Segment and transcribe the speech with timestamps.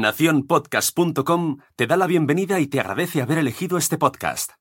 [0.00, 4.52] Naciónpodcast.com te da la bienvenida y te agradece haber elegido este podcast.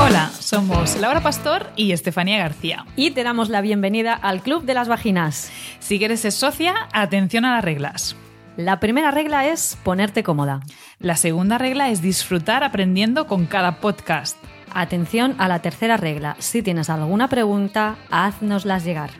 [0.00, 2.86] Hola, somos Laura Pastor y Estefanía García.
[2.94, 5.50] Y te damos la bienvenida al Club de las Vaginas.
[5.80, 8.14] Si quieres ser socia, atención a las reglas.
[8.56, 10.60] La primera regla es ponerte cómoda.
[11.00, 14.36] La segunda regla es disfrutar aprendiendo con cada podcast.
[14.72, 16.36] Atención a la tercera regla.
[16.38, 19.10] Si tienes alguna pregunta, haznoslas llegar.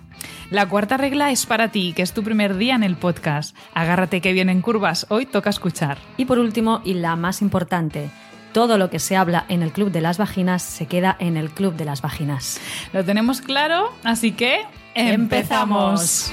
[0.50, 3.54] La cuarta regla es para ti, que es tu primer día en el podcast.
[3.74, 5.98] Agárrate que vienen curvas, hoy toca escuchar.
[6.16, 8.10] Y por último, y la más importante,
[8.52, 11.50] todo lo que se habla en el Club de las Vaginas se queda en el
[11.50, 12.60] Club de las Vaginas.
[12.92, 14.62] Lo tenemos claro, así que
[14.94, 16.32] empezamos.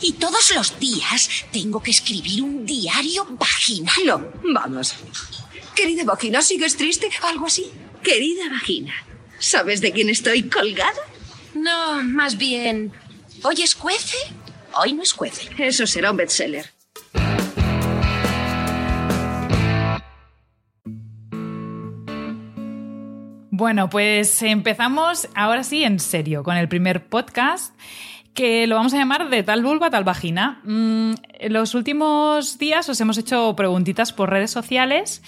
[0.00, 3.94] Y todos los días tengo que escribir un diario vaginal.
[4.06, 4.22] No,
[4.52, 4.96] vamos.
[5.74, 7.08] Querida vagina, ¿sigues triste?
[7.22, 7.70] ¿Algo así?
[8.02, 8.94] Querida vagina,
[9.38, 11.00] ¿sabes de quién estoy colgada?
[11.54, 12.92] No, más bien.
[13.42, 14.16] ¿Hoy escuece?
[14.74, 15.48] Hoy no escuece.
[15.58, 16.70] Eso será un bestseller.
[23.50, 27.72] Bueno, pues empezamos ahora sí en serio con el primer podcast
[28.34, 30.60] que lo vamos a llamar de tal vulva, tal vagina.
[30.64, 31.12] Mm,
[31.44, 35.22] en los últimos días os hemos hecho preguntitas por redes sociales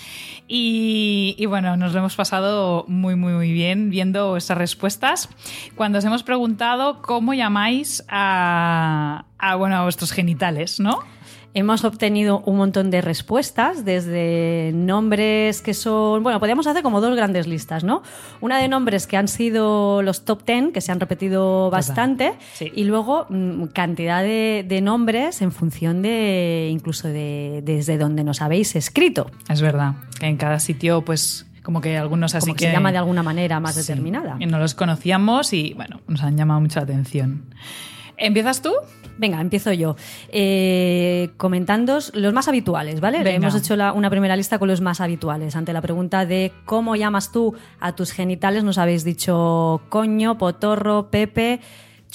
[0.49, 5.29] y, bueno, nos lo hemos pasado muy, muy, muy bien viendo esas respuestas.
[5.75, 11.01] Cuando os hemos preguntado cómo llamáis a, a, bueno, a vuestros genitales, ¿no?
[11.59, 16.23] Hemos obtenido un montón de respuestas, desde nombres que son.
[16.23, 18.03] Bueno, podríamos hacer como dos grandes listas, ¿no?
[18.43, 22.71] Una de nombres que han sido los top ten, que se han repetido bastante, Sí.
[22.75, 26.69] y luego mm, cantidad de, de nombres en función de.
[26.71, 29.31] incluso de desde donde nos habéis escrito.
[29.49, 32.71] Es verdad, que en cada sitio, pues, como que algunos así como que que.
[32.71, 34.37] se llama de alguna manera más Sí, determinada.
[34.41, 37.47] y no los conocíamos y, bueno, nos han llamado mucho la atención.
[38.19, 38.73] ¿Empiezas tú?
[39.19, 39.97] Venga, empiezo yo.
[40.31, 43.19] Eh, comentándos los más habituales, ¿vale?
[43.23, 43.49] Venga.
[43.49, 45.57] Hemos hecho la- una primera lista con los más habituales.
[45.57, 51.11] Ante la pregunta de cómo llamas tú a tus genitales, nos habéis dicho coño, potorro,
[51.11, 51.61] pepe,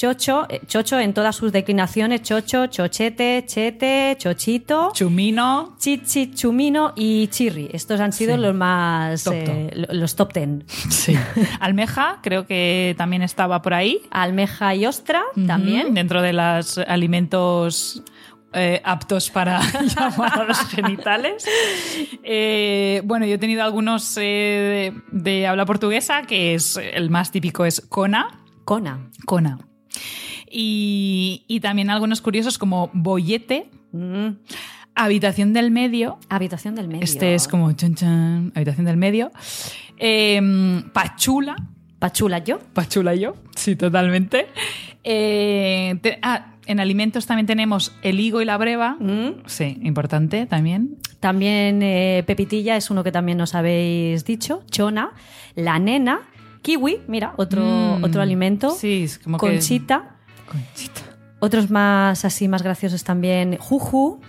[0.01, 4.91] chocho, eh, chocho en todas sus declinaciones, chocho, chochete, chete, chochito.
[4.95, 5.75] Chumino.
[5.77, 7.69] Chichi, chumino y chirri.
[7.71, 8.41] Estos han sido Sí.
[8.41, 10.63] los más Top, eh, lo- los top ten.
[10.89, 11.13] Sí.
[11.59, 13.99] Almeja, creo que también estaba por ahí.
[14.09, 15.93] Almeja y ostra también.
[15.93, 18.01] Dentro de los alimentos
[18.53, 19.61] eh, aptos para
[19.95, 21.45] llamar a los genitales.
[22.23, 27.29] Eh, bueno, yo he tenido algunos eh, de, de habla portuguesa, que es el más
[27.31, 28.39] típico es cona.
[28.65, 29.09] Cona.
[29.25, 29.57] Cona.
[30.49, 34.37] Y, y también algunos curiosos como bollete, Mm.
[34.95, 36.17] habitación del medio.
[36.29, 37.03] Habitación del medio.
[37.03, 39.31] Este es como chan chan, habitación del medio.
[39.97, 41.55] Em, pachula.
[41.99, 42.59] Pachula yo.
[42.73, 44.47] Pachula yo, sí, totalmente.
[45.03, 48.95] Eh, te- ah, en alimentos también tenemos el higo y la breva.
[48.99, 49.43] Mm.
[49.45, 50.97] Sí, importante también.
[51.19, 54.63] También eh, pepitilla es uno que también nos habéis dicho.
[54.71, 55.11] Chona,
[55.55, 56.21] la nena,
[56.61, 58.69] kiwi, mira, otro, Mm, otro alimento.
[58.71, 60.15] Sí, es como que- Conchita.
[60.49, 61.01] Conchita.
[61.39, 63.57] Otros más así, más graciosos también.
[63.57, 64.19] Juju,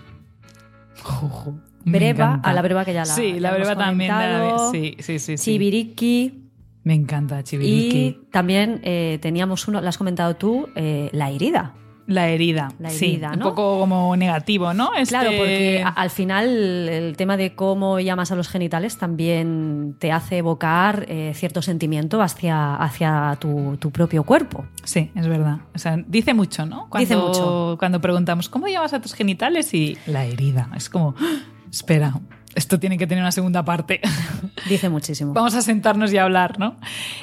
[1.02, 1.60] Juju.
[1.84, 2.48] Me breva, encanta.
[2.50, 4.08] a la breva que ya la Sí, la hemos breva también.
[4.10, 5.44] la- sí, sí, sí, sí.
[5.44, 6.38] chibiriqui.
[6.84, 7.98] Me encanta, chibiriqui.
[7.98, 11.74] Y también eh, teníamos uno, lo has comentado tú, eh, la herida.
[12.06, 12.68] La herida.
[12.80, 14.92] La sí, un poco como negativo, ¿no?
[14.94, 20.10] Este- Claro, porque al final el tema de cómo llamas a los genitales también te
[20.10, 24.64] hace evocar eh, cierto sentimiento hacia, hacia tu, tu propio cuerpo.
[24.84, 25.58] Sí, es verdad.
[25.74, 26.88] O sea, dice mucho, ¿no?
[26.90, 27.76] Cuando, Dice mucho.
[27.78, 29.72] Cuando preguntamos, ¿cómo llamas a tus genitales?
[29.72, 30.70] Y la herida.
[30.76, 31.40] Es como, ¡ah!
[31.70, 32.14] espera,
[32.54, 34.00] esto tiene que tener una segunda parte.
[34.68, 35.32] Dice muchísimo.
[35.32, 36.76] Vamos a sentarnos y a hablar, ¿no?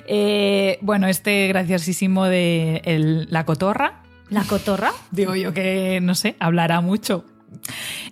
[0.08, 4.92] Eh, bueno, este graciosísimo de el- la cotorra, La cotorra.
[5.12, 7.26] digo yo que, no sé, hablará mucho.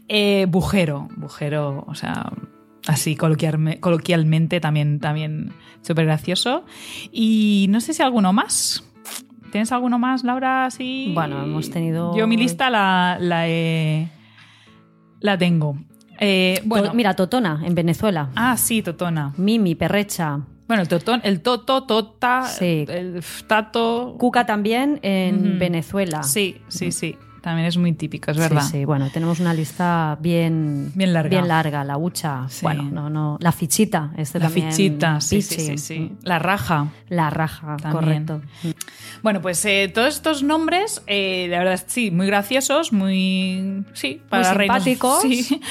[0.07, 2.31] Eh, bujero, bujero, o sea,
[2.87, 6.65] así coloquialme- coloquialmente también, también súper gracioso.
[7.11, 8.83] Y no sé si alguno más.
[9.51, 10.69] ¿Tienes alguno más, Laura?
[10.71, 11.11] Sí.
[11.13, 13.45] Bueno, hemos tenido- Yo mi lista la, la,
[15.19, 15.77] la tengo.
[16.19, 18.29] Eh, bueno, Mira, Totona, en Venezuela.
[18.35, 19.33] Ah, sí, Totona.
[19.37, 20.39] Mimi, Perrecha.
[20.67, 22.85] Bueno, el totón, el toto, tota, Sí.
[22.89, 24.15] el tato.
[24.19, 25.57] Cuca también en.
[25.59, 26.23] Venezuela.
[26.23, 27.17] Sí, sí, sí.
[27.41, 28.61] También es muy típico, es Sí, verdad.
[28.61, 31.29] Sí, bueno, tenemos una lista bien, Bien larga.
[31.29, 32.45] Bien larga, la hucha.
[32.49, 32.63] Sí.
[32.63, 33.37] Bueno, no, no.
[33.39, 34.69] La fichita, este La también.
[34.73, 36.11] fichita, sí, sí, sí, sí.
[36.23, 36.87] La raja.
[37.07, 38.25] La raja, También.
[38.25, 38.41] correcto.
[39.23, 43.85] Bueno, pues eh, todos estos nombres, eh, la verdad, sí, muy graciosos, muy.
[43.93, 45.21] Sí, para reírnos- simpáticos.
[45.21, 45.61] Sí,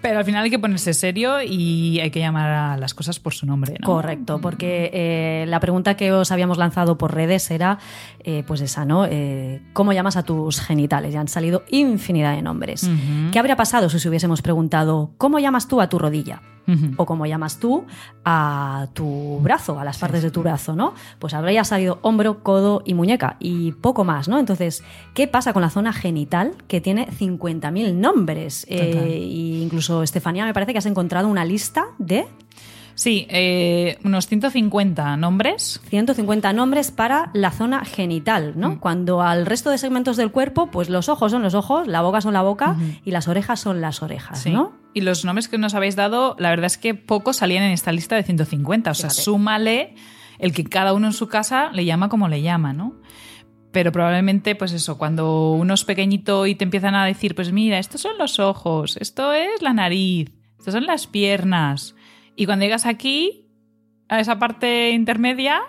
[0.00, 3.34] Pero al final hay que ponerse serio y hay que llamar a las cosas por
[3.34, 3.86] su nombre, ¿no?
[3.86, 7.78] Correcto, porque eh, la pregunta que os habíamos lanzado por redes era,
[8.20, 9.06] eh, pues esa, ¿no?
[9.06, 11.12] Eh, ¿Cómo llamas a tus genitales?
[11.12, 12.88] Ya han salido infinidad de nombres.
[13.32, 16.42] ¿Qué habría pasado si os hubiésemos preguntado, ¿cómo llamas tú a tu rodilla?
[16.96, 17.86] O cómo llamas tú
[18.24, 20.94] a tu brazo, a las partes de tu brazo, ¿no?
[21.18, 24.38] Pues habría salido hombro, codo y muñeca y poco más, ¿no?
[24.38, 24.84] Entonces,
[25.14, 28.66] ¿qué pasa con la zona genital que tiene 50.000 nombres?
[28.68, 32.26] Eh, y incluso, Estefanía, me parece que has encontrado una lista de
[32.94, 35.80] Sí, eh, unos 150 nombres.
[35.88, 38.70] 150 nombres para la zona genital, ¿no?
[38.70, 38.78] Mm.
[38.80, 42.20] Cuando al resto de segmentos del cuerpo, pues los ojos son los ojos, la boca
[42.20, 44.50] son la boca y las orejas son las orejas, Sí.
[44.50, 44.72] ¿no?
[44.98, 47.92] Y los nombres que nos habéis dado, la verdad es que pocos salían en esta
[47.92, 48.90] lista de 150.
[48.90, 49.22] O sea, Fíjate.
[49.22, 49.94] súmale
[50.40, 53.00] el que cada uno en su casa le llama como le llama, ¿no?
[53.70, 57.78] Pero probablemente, pues eso, cuando uno es pequeñito y te empiezan a decir, pues mira,
[57.78, 61.94] estos son los ojos, esto es la nariz, estas son las piernas.
[62.34, 63.46] Y cuando llegas aquí,
[64.08, 65.60] a esa parte intermedia,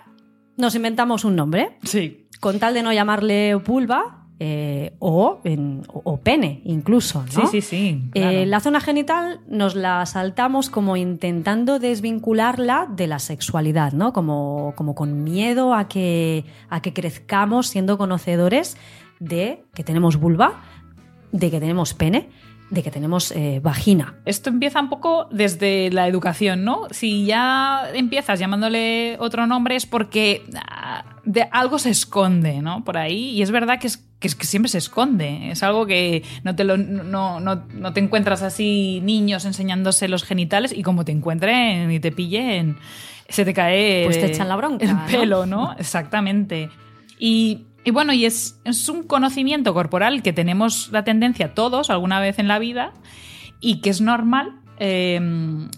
[0.57, 2.25] Nos inventamos un nombre, sí.
[2.39, 7.41] con tal de no llamarle vulva eh, o, en- o- pene, incluso, ¿no?
[7.47, 8.01] Sí, sí, sí.
[8.13, 14.13] Eh, la zona genital nos la saltamos como intentando desvincularla de la sexualidad, ¿no?
[14.13, 18.77] Como, como con miedo a que, a que crezcamos siendo conocedores
[19.19, 20.61] de que tenemos vulva,
[21.31, 22.29] de que tenemos pene,
[22.69, 24.15] de que tenemos eh, vagina.
[24.25, 26.83] Esto empieza un poco desde la educación, ¿no?
[26.91, 32.83] Si ya empiezas llamándole otro nombre es porque ah, de algo se esconde, ¿no?
[32.83, 33.31] Por ahí.
[33.31, 35.51] Y es verdad que, es, que, es que siempre se esconde.
[35.51, 40.23] Es algo que no te, lo, no, no, no te encuentras así niños enseñándose los
[40.23, 42.77] genitales y como te encuentren y te pillen,
[43.29, 45.75] se te cae Pues te echan la bronca, el pelo, ¿no?
[45.77, 46.69] Exactamente.
[47.17, 52.19] Y, y bueno, y es, es un conocimiento corporal que tenemos la tendencia todos alguna
[52.19, 52.93] vez en la vida
[53.61, 55.19] y que es normal, eh,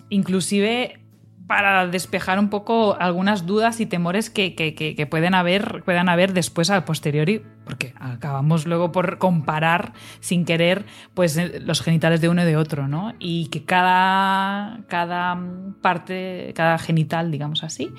[0.10, 1.01] inclusive
[1.48, 6.70] para despejar un poco algunas dudas y temores que, que- pueden, haber, puedan haber después
[6.70, 12.44] a posteriori, porque acabamos luego por comparar sin querer pues eh, los genitales de uno
[12.44, 13.14] y de otro, ¿no?
[13.20, 15.38] Y que cada, cada
[15.82, 17.90] parte, cada genital, digamos así,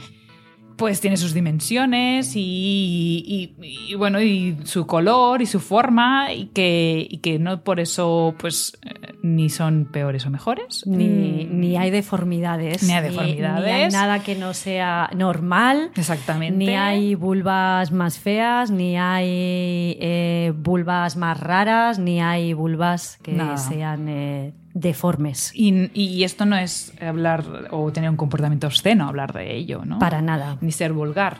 [0.83, 6.47] pues tiene sus dimensiones y, y- y, bueno y su color y su forma y
[6.47, 11.61] que, y que no por eso pues eh, ni son peores o mejores Ni, Mm,
[11.61, 12.83] ni hay deformidades.
[12.83, 13.65] Ni hay deformidades.
[13.65, 15.91] Ni, hay nada que no sea normal.
[15.97, 23.19] exactamente Ni hay vulvas más feas, ni hay eh, vulvas más raras, ni hay vulvas
[23.23, 23.57] que Nada.
[23.57, 25.53] sean eh, deformes.
[25.55, 29.99] y, y esto no es hablar o tener un comportamiento obsceno hablar de ello no
[29.99, 30.57] Para nada.
[30.61, 31.39] ni ser vulgar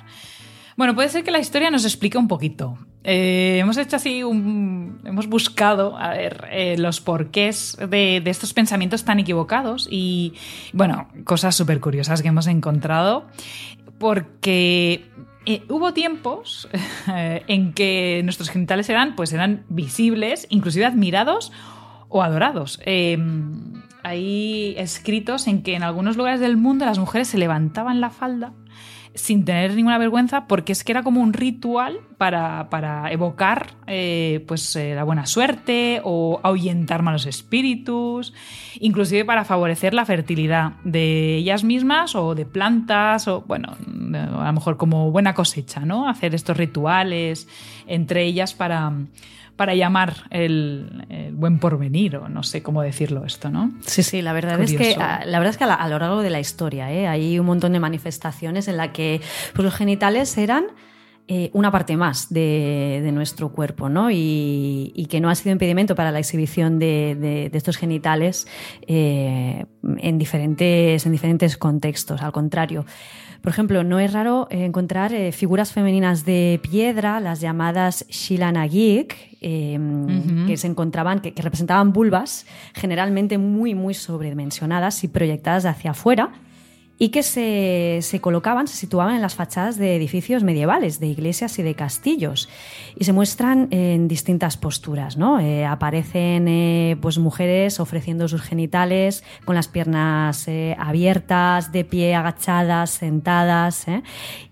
[0.77, 5.01] bueno puede ser que la historia nos explique un poquito Eh, hemos hecho así un,
[5.05, 10.35] hemos buscado a ver eh, los porqués de, de estos pensamientos tan equivocados y
[10.73, 13.27] bueno cosas súper curiosas que hemos encontrado
[13.99, 15.07] porque
[15.47, 16.69] eh, hubo tiempos
[17.49, 21.51] en que nuestros genitales eran pues eran visibles inclusive admirados
[22.13, 23.19] o adorados Eh,
[24.05, 28.53] hay escritos en que en algunos lugares del mundo las mujeres se levantaban la falda
[29.15, 34.43] sin tener ninguna vergüenza, porque es que era como un ritual para, para evocar eh,
[34.49, 38.33] pues, eh, la buena suerte o ahuyentar malos espíritus,
[38.81, 43.77] inclusive para favorecer la fertilidad de ellas mismas o de plantas, o bueno,
[44.15, 46.09] a lo mejor como buena cosecha, ¿no?
[46.09, 47.49] Hacer estos rituales
[47.87, 48.93] entre ellas para,
[49.57, 53.71] para llamar el, el buen porvenir, o no sé cómo decirlo esto, ¿no?
[53.87, 55.01] Sí, sí, la verdad es que Curioso.
[55.03, 57.07] a- la verdad es que a, la- a lo largo de la historia ¿eh?
[57.07, 59.21] hay un montón de manifestaciones en la que
[59.55, 60.65] pues, los genitales eran
[61.29, 64.11] eh, una parte más de, de nuestro cuerpo, ¿no?
[64.11, 68.47] Y, y que no ha sido impedimento para la exhibición de, de- de estos genitales
[68.87, 69.65] eh,
[69.99, 72.23] en, diferentes, en diferentes contextos.
[72.23, 72.85] Al contrario,
[73.41, 79.79] por ejemplo, no es raro encontrar eh, figuras femeninas de piedra, las llamadas Shilanagik, eh,
[80.47, 86.31] que se encontraban, que, que representaban vulvas, generalmente muy, muy sobredimensionadas y proyectadas hacia afuera,
[87.03, 91.59] y que se, se colocaban, se situaban en las fachadas de edificios medievales, de iglesias
[91.59, 92.49] y de castillos,
[92.97, 95.41] y se muestran en distintas posturas, ¿no?
[95.41, 102.15] Eh, aparecen eh, pues mujeres ofreciendo sus genitales con las piernas eh, abiertas, de pie,
[102.15, 103.87] agachadas, sentadas.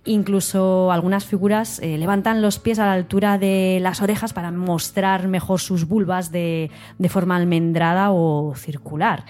[0.05, 5.61] Incluso algunas figuras levantan los pies a la altura de las orejas para mostrar mejor
[5.61, 9.25] sus vulvas de, de forma almendrada o circular.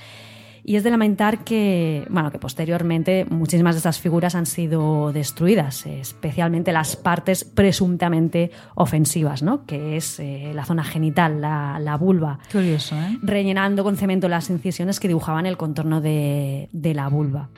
[0.64, 5.86] Y es de lamentar que, bueno, que posteriormente muchísimas de estas figuras han sido destruidas,
[5.86, 9.64] especialmente las partes presuntamente ofensivas, ¿no?
[9.64, 12.38] que es eh, la zona genital, la, vulva.
[12.52, 13.18] Curioso, ¿eh?
[13.22, 17.50] Rellenando con cemento las incisiones que dibujaban el contorno de, de la vulva.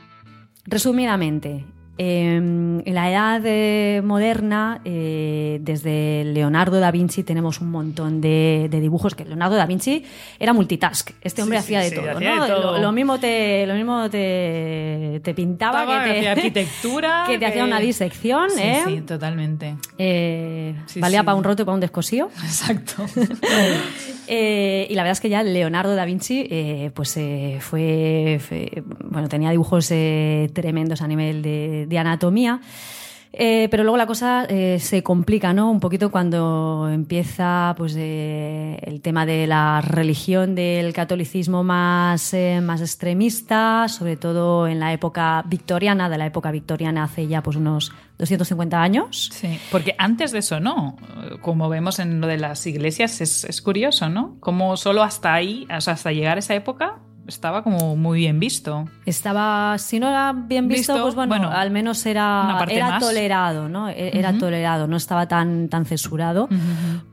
[0.65, 1.65] Resumidamente,
[2.05, 8.69] Em, en la edad eh, moderna, eh, desde Leonardo da Vinci tenemos un montón de,
[8.73, 10.05] dibujos que Leonardo da Vinci
[10.41, 11.13] era multitask.
[11.21, 16.19] Este hombre hacía, de, todo, Lo, mismo te, lo mismo te, te pintaba, que te
[16.19, 18.51] hacía arquitectura, que te hacía una disección.
[18.51, 18.83] Sí, ¿eh?
[18.85, 19.77] sí, totalmente.
[20.97, 22.31] valía para un roto y para un descosío.
[22.43, 23.05] Exacto.
[24.29, 27.17] y la verdad es que ya Leonardo da Vinci, pues
[27.61, 28.41] fue,
[29.05, 29.87] bueno, tenía dibujos
[30.53, 32.61] tremendos a nivel de de, anatomía.
[33.35, 35.71] Eh, pero luego la cosa eh, se complica, ¿no?
[35.71, 42.83] Un poquito cuando empieza pues, el tema de la religión del catolicismo más, eh, más
[42.83, 47.93] extremista, sobre todo en la época victoriana, de la época victoriana hace ya pues, unos
[48.19, 49.31] 250 años.
[49.33, 50.97] Sí, porque antes de eso no.
[51.41, 54.37] Como vemos en lo de las iglesias, es, es curioso, ¿no?
[54.41, 58.41] Como solo hasta ahí, o sea, hasta llegar a esa época, estaba como muy bien
[58.41, 58.87] visto.
[59.07, 63.89] Estaba, si no era bien visto, pues bueno, al menos era, era tolerado, ¿no?
[63.89, 66.49] E-, era tolerado, no estaba tan, tan censurado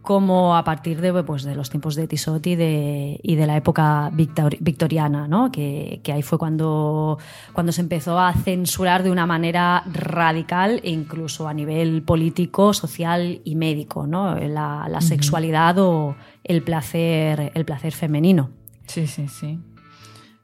[0.02, 3.58] como a partir de, pues, de los tiempos de Tissot y de, y de la
[3.58, 5.52] época victoriana, ¿no?
[5.52, 7.20] Que, ahí fue cuando,
[7.54, 13.42] cuando se empezó a censurar de una manera radical e incluso a nivel político, social
[13.44, 14.36] y médico, ¿no?
[14.36, 18.50] La, la sexualidad o el placer, el placer femenino.
[18.88, 19.60] Sí, sí, sí.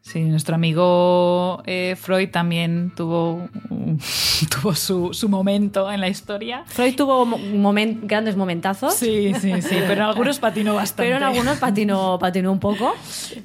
[0.05, 3.49] Sí, nuestro amigo eh, Freud también tuvo,
[4.61, 6.63] tuvo su, momento en la historia.
[6.67, 7.27] Freud tuvo
[8.03, 8.93] grandes momentazos.
[8.93, 11.05] Sí, sí, sí, pero en algunos patinó bastante.
[11.05, 12.93] Pero en algunos patinó, patinó un poco.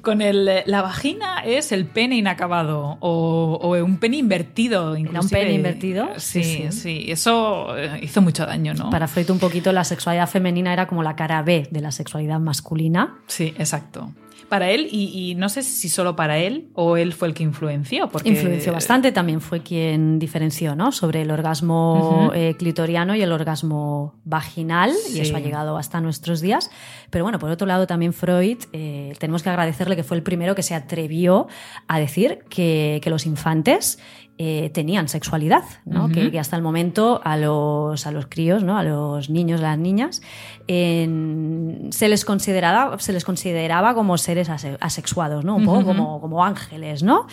[0.03, 4.99] Con el, la vagina es el pene inacabado o, un pene invertido.
[4.99, 5.13] Inclusive.
[5.13, 6.09] Era un pene invertido.
[6.19, 8.91] Sí, sí, sí, Eso eh, hizo mucho daño, ¿no?
[8.91, 12.39] Para Freud un poquito la sexualidad femenina era como la cara B de la sexualidad
[12.39, 13.17] masculina.
[13.29, 14.13] Sí, exacto
[14.51, 18.11] para él y, no sé si solo para él o él fue el que influenció.
[18.11, 18.29] Porque...
[18.29, 20.93] Influenció bastante, también fue quien diferenció ¿no?
[20.93, 26.43] sobre el orgasmo eh, clitoriano y el orgasmo vaginal y eso ha llegado hasta nuestros
[26.43, 26.71] días.
[27.09, 30.55] Pero bueno, por otro lado también Freud, eh, tenemos que agradecerle que fue el primero
[30.55, 31.47] que se atrevió
[31.87, 33.99] a decir que, que los infantes
[34.43, 36.09] eh, tenían sexualidad, ¿no?
[36.09, 38.79] que, hasta el momento a los, a los críos, ¿no?
[38.79, 40.23] a los niños, a las niñas,
[40.67, 45.57] se, les consideraba, se les consideraba como seres asexuados, ¿no?
[45.57, 47.03] un poco como, como ángeles.
[47.03, 47.27] ¿no?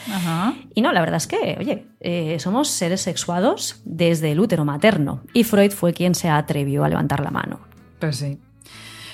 [0.76, 5.22] Y no, la verdad es que, oye, eh, somos seres sexuados desde el útero materno.
[5.32, 7.62] Y Freud fue quien se atrevió a levantar la mano.
[8.00, 8.38] Pues sí.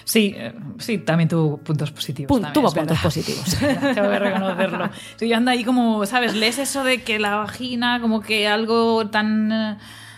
[0.05, 2.53] Sí, eh, sí, también tuvo puntos positivos.
[2.53, 3.45] tuvo puntos positivos.
[3.60, 4.89] Tengo que reconocerlo.
[5.15, 6.36] Sí, yo ando ahí como, ¿sabes?
[6.36, 9.77] Lees eso de que la vagina, como que algo tan eh,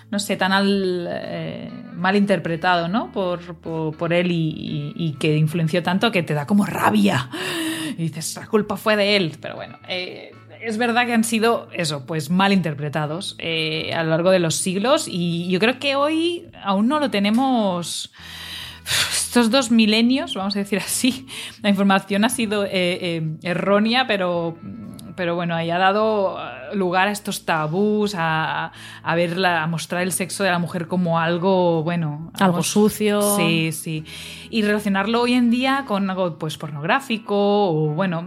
[0.09, 3.11] no sé, tan al, eh, mal interpretado, ¿no?
[3.11, 7.29] Por, por, él y, que influenció tanto que te da como rabia.
[7.97, 9.37] Y dices, la culpa fue de él.
[9.41, 14.39] Pero bueno, es verdad que han sido, eso, pues mal interpretados a lo largo de
[14.39, 18.11] los siglos y yo creo que hoy aún no lo tenemos
[19.35, 21.27] estos dos milenios, vamos a decir así,
[21.61, 24.55] la información ha sido eh, eh, errónea, pero,
[25.17, 28.71] pero bueno, ahí ha dado eh, lugar a estos tabús, a,
[29.03, 32.31] a, verla, a mostrar el sexo de la mujer como algo, bueno...
[32.39, 33.35] Algo, sucio.
[33.35, 34.05] Sí, sí.
[34.49, 38.25] Y relacionarlo hoy en día con algo pues pornográfico o, bueno,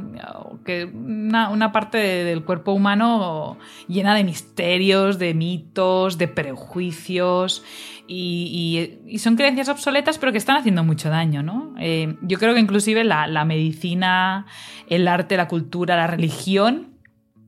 [0.66, 7.64] que una, una parte del cuerpo humano llena de misterios, de mitos, de prejuicios
[8.08, 11.74] y, son creencias obsoletas, pero que están haciendo mucho daño, ¿no?
[11.78, 14.46] Eh, yo creo que inclusive la, medicina,
[14.88, 16.88] el arte, la cultura, la religión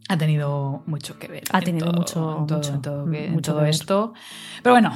[0.09, 1.45] ha tenido mucho que ver.
[1.53, 4.13] Ha tenido mucho, todo, esto.
[4.63, 4.93] Pero bueno,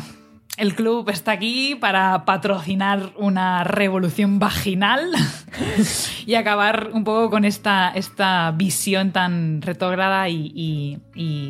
[0.56, 5.11] el club está aquí para patrocinar una revolución vaginal
[6.26, 11.00] y acabar un poco con esta, esta visión tan retrógrada y,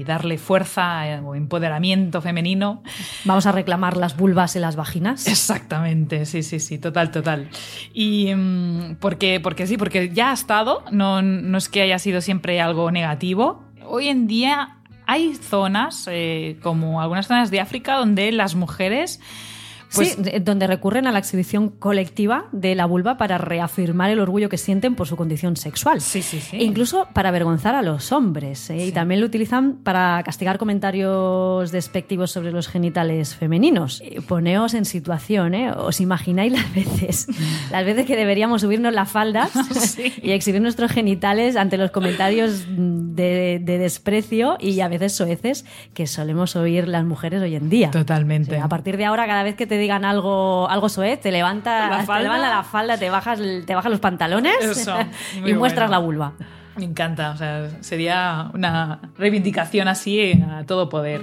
[0.07, 2.83] darle fuerza eh, o empoderamiento femenino.
[3.25, 5.27] Vamos a reclamar las vulvas y las vaginas.
[5.27, 7.49] Exactamente, sí, sí, sí, total, total.
[7.95, 12.21] Y mm, porque, porque sí, porque ya ha estado, no, no es que haya sido
[12.21, 13.65] siempre algo negativo.
[13.87, 19.21] Hoy en día hay zonas, eh, como algunas zonas de África, donde las mujeres
[19.95, 24.49] Pues- sí, donde recurren a la exhibición colectiva de la vulva para reafirmar el orgullo
[24.49, 26.01] que sienten por su condición sexual.
[26.01, 26.57] Sí, sí, sí.
[26.57, 28.71] E incluso para avergonzar a los hombres.
[28.71, 28.87] ¿eh?
[28.87, 34.01] Y también lo utilizan para castigar comentarios despectivos sobre los genitales femeninos.
[34.05, 35.73] Eh, Poneos en situación, ¿eh?
[35.73, 37.27] ¿Os imagináis las veces?
[37.71, 39.51] Las veces que deberíamos subirnos las faldas
[40.23, 46.07] y exhibir nuestros genitales ante los comentarios de, de desprecio y a veces soeces que
[46.07, 47.91] solemos oír las mujeres hoy en día.
[47.91, 48.59] Totalmente.
[48.59, 51.99] A partir de ahora, cada vez que te digan algo, algo soez, te levanta, La
[52.01, 52.23] te falda.
[52.25, 54.97] levanta la falda, te bajas, te bajas los pantalones Eso,
[55.45, 56.01] y muestras bueno.
[56.01, 56.33] la vulva.
[56.77, 61.21] Me encanta, o sea, sería una reivindicación así a todo poder.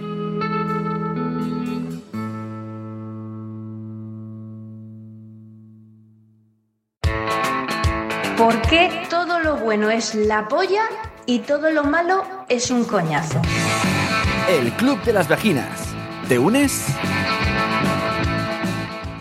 [8.37, 10.83] ¿Por qué todo lo bueno es la polla
[11.25, 13.41] y todo lo malo es un coñazo?
[14.49, 15.93] El Club de las Vaginas.
[16.27, 16.87] ¿Te unes?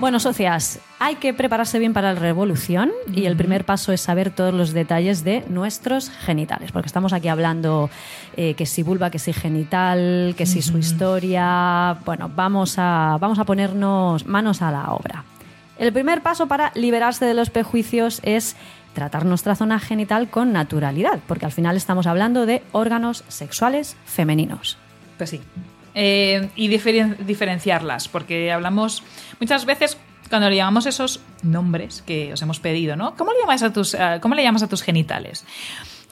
[0.00, 4.30] Bueno, socias, hay que prepararse bien para la revolución y el primer paso es saber
[4.30, 7.90] todos los detalles de nuestros genitales, porque estamos aquí hablando
[8.34, 11.98] eh, que si vulva, que si genital, que si su historia.
[12.06, 15.24] Bueno, vamos a, vamos a ponernos manos a la obra.
[15.78, 18.56] El primer paso para liberarse de los prejuicios es
[18.94, 24.78] tratar nuestra zona genital con naturalidad, porque al final estamos hablando de órganos sexuales femeninos.
[25.18, 25.42] Pues sí.
[25.94, 29.02] Eh, y diferen- diferenciarlas, porque hablamos
[29.40, 29.96] muchas veces
[30.28, 33.16] cuando le llamamos esos nombres que os hemos pedido, ¿no?
[33.16, 35.44] ¿Cómo le llamas a tus, cómo le llamas a tus genitales?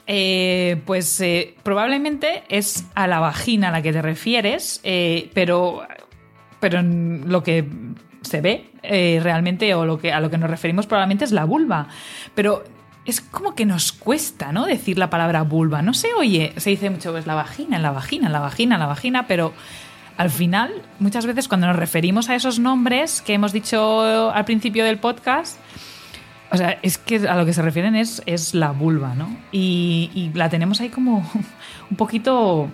[0.07, 5.83] Eh, pues eh, probablemente es a la vagina a la que te refieres, eh, pero,
[6.59, 7.65] pero lo que
[8.21, 11.87] se ve realmente o lo que, a lo que nos referimos probablemente es la vulva.
[12.35, 12.63] Pero
[13.05, 14.65] es como que nos cuesta, ¿no?
[14.65, 15.81] Decir la palabra vulva.
[15.81, 19.27] No se oye, se dice mucho, pues la vagina, la vagina, la vagina, la vagina,
[19.27, 19.53] pero
[20.17, 24.83] al final, muchas veces cuando nos referimos a esos nombres que hemos dicho al principio
[24.83, 25.57] del podcast,
[26.51, 29.35] o sea, es que a lo que se refieren es, es la vulva, ¿no?
[29.51, 31.29] Y la tenemos ahí como
[31.89, 32.69] un poquito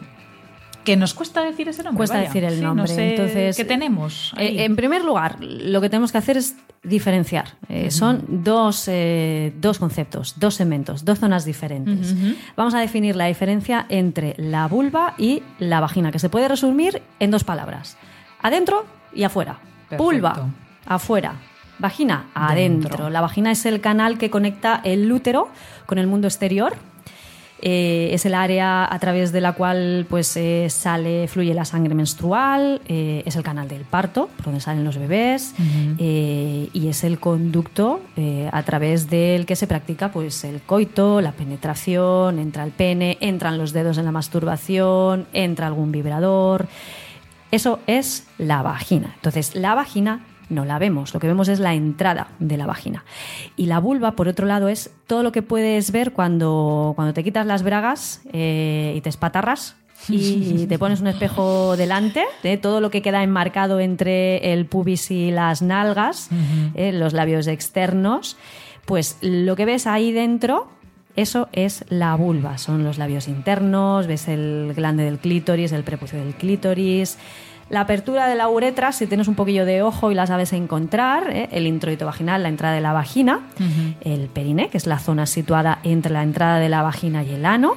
[0.85, 1.97] que nos cuesta decir ese nombre.
[1.97, 2.27] Cuesta vaya.
[2.29, 2.83] decir el Sí, nombre.
[2.83, 4.33] no sé Entonces, ¿qué tenemos?
[4.37, 7.55] Eh, en primer lugar, lo que tenemos que hacer es diferenciar.
[7.67, 12.15] Eh, Son dos, eh, dos conceptos, dos segmentos, dos zonas diferentes.
[12.55, 17.01] Vamos a definir la diferencia entre la vulva y la vagina, que se puede resumir
[17.19, 17.97] en dos palabras.
[18.41, 19.57] Adentro y afuera.
[19.89, 20.03] Perfecto.
[20.03, 20.47] Vulva,
[20.85, 21.33] afuera.
[21.79, 22.89] Vagina, adentro.
[22.89, 23.09] Dentro.
[23.09, 25.49] La vagina es el canal que conecta el útero
[25.87, 26.75] con el mundo exterior.
[27.61, 31.95] Eh, es el área a través de la cual pues eh, sale, fluye la sangre
[31.95, 35.55] menstrual, eh, es el canal del parto, por donde salen los bebés,
[35.97, 38.01] y es el conducto
[38.51, 43.57] a través del que se practica pues el coito, la penetración, entra el pene, entran
[43.57, 46.67] los dedos en la masturbación, entra algún vibrador.
[47.51, 49.13] Eso es la vagina.
[49.15, 53.03] Entonces, la vagina no la vemos, lo que vemos es la entrada de la vagina.
[53.55, 57.23] Y la vulva, por otro lado, es todo lo que puedes ver cuando, cuando te
[57.23, 59.75] quitas las bragas eh, y te espatarras.
[60.07, 65.09] Y te pones un espejo delante de todo lo que queda enmarcado entre el pubis
[65.09, 66.29] y las nalgas,
[66.75, 68.37] eh, los labios externos.
[68.85, 70.69] Pues lo que ves ahí dentro
[71.15, 76.19] eso es la vulva, son los labios internos, ves el glande del clítoris, el prepucio
[76.19, 77.17] del clítoris,
[77.69, 81.31] la apertura de la uretra, si tienes un poquillo de ojo y la sabes encontrar,
[81.31, 81.49] ¿eh?
[81.51, 83.41] el introito vaginal, la entrada de la vagina,
[84.01, 87.45] el periné, que es la zona situada entre la entrada de la vagina y el
[87.45, 87.75] ano.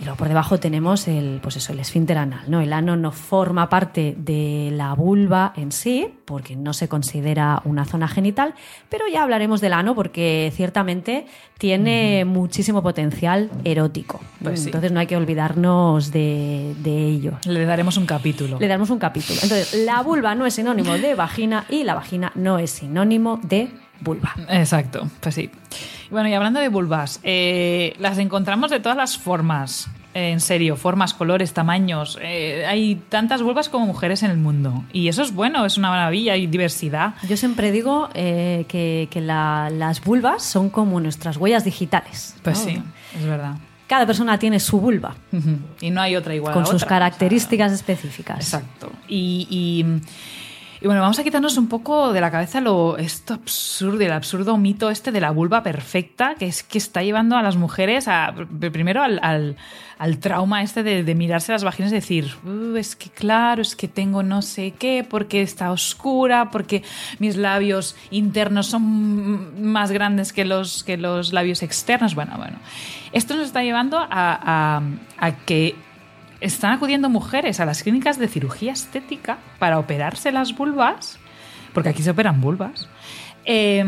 [0.00, 2.44] Y luego por debajo tenemos el, pues eso, el esfínter anal.
[2.48, 2.60] ¿no?
[2.60, 7.84] El ano no forma parte de la vulva en sí, porque no se considera una
[7.84, 8.54] zona genital,
[8.88, 11.26] pero ya hablaremos del ano porque ciertamente
[11.58, 14.20] tiene muchísimo potencial erótico.
[14.42, 14.66] Pues sí.
[14.66, 17.32] Entonces no hay que olvidarnos de, de ello.
[17.44, 18.58] Le daremos un capítulo.
[18.58, 19.38] Le damos un capítulo.
[19.42, 23.68] Entonces, la vulva no es sinónimo de vagina y la vagina no es sinónimo de
[24.00, 24.34] vulva.
[24.48, 25.50] Exacto, pues sí.
[26.14, 29.88] Bueno, y hablando de vulvas, eh, las encontramos de todas las formas.
[30.14, 32.18] eh, En serio, formas, colores, tamaños.
[32.22, 34.84] eh, hay tantas vulvas como mujeres en el mundo.
[34.92, 37.14] Y eso es bueno, es una maravilla, hay diversidad.
[37.28, 42.36] Yo siempre digo que, que la- las vulvas son como nuestras huellas digitales.
[42.44, 42.80] Pues sí,
[43.18, 43.56] es verdad.
[43.88, 45.16] Cada persona tiene su vulva.
[45.80, 46.54] Y no hay otra igual.
[46.54, 46.88] con a sus otra.
[46.90, 48.38] características específicas.
[48.38, 48.92] Exacto.
[49.08, 49.84] Y, y-
[50.84, 54.58] y bueno, vamos a quitarnos un poco de la cabeza lo esto absurdo, el absurdo
[54.58, 58.06] mito este de la vulva perfecta, que es que está llevando a las mujeres
[58.70, 59.56] primero al, al-
[60.20, 64.22] trauma este de, mirarse las vaginas y decir, "Uh, es que claro, es que tengo
[64.22, 66.82] no sé qué, porque está oscura, porque
[67.18, 72.14] mis labios internos son más grandes que los, que los labios externos.
[72.14, 72.58] Bueno, bueno.
[73.12, 74.82] Esto nos está llevando a-
[75.18, 75.76] a que
[76.44, 81.18] están acudiendo mujeres a las clínicas de cirugía estética para operarse las vulvas
[81.72, 82.88] porque aquí se operan vulvas.
[83.44, 83.84] Eh,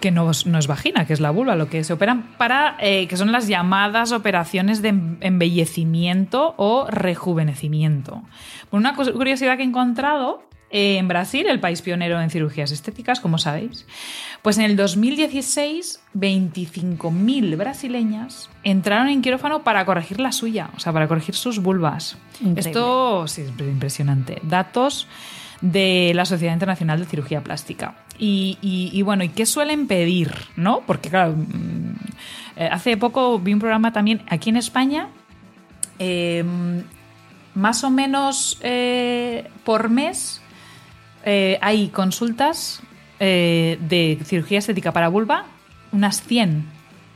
[0.00, 3.16] que no, es- vagina, que es la vulva, lo que se operan para, eh, que
[3.16, 8.22] son las llamadas operaciones de em- embellecimiento o rejuvenecimiento.
[8.70, 13.20] Por una curiosidad que he encontrado, eh, en Brasil, el país pionero en cirugías estéticas,
[13.20, 13.86] como sabéis,
[14.42, 20.92] pues en el 2016 25.000 brasileñas entraron en quirófano para corregir la suya, o sea,
[20.92, 22.16] para corregir sus vulvas.
[22.40, 22.60] Increíble.
[22.70, 24.38] Esto sí, es impresionante.
[24.42, 25.06] Datos
[25.60, 27.96] de la Sociedad Internacional de Cirugía Plástica.
[28.18, 30.32] Y, y- y bueno, ¿y qué suelen pedir?
[30.56, 30.82] ¿No?
[30.86, 31.94] Porque, claro, mm,
[32.56, 35.08] eh, hace poco vi un programa también aquí en España.
[35.98, 36.44] eh,
[37.54, 40.40] más o menos eh, por mes
[41.28, 42.80] eh, hay consultas
[43.20, 45.44] eh, de cirugía estética para vulva,
[45.92, 46.64] unas 100.